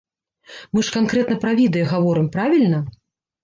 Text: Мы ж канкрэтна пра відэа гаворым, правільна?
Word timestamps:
Мы 0.77 0.83
ж 0.87 0.95
канкрэтна 0.95 1.39
пра 1.45 1.53
відэа 1.61 1.87
гаворым, 1.95 2.27
правільна? 2.41 2.85